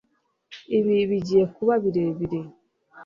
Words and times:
Ibi 0.77 0.97
bigiye 1.09 1.43
kuba 1.55 1.73
birebire 1.83 2.39